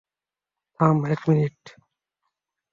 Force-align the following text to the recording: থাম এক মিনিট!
থাম 0.79 0.97
এক 1.13 1.21
মিনিট! 1.27 1.59